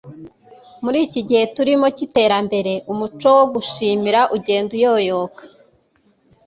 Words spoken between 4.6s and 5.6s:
uyoyoka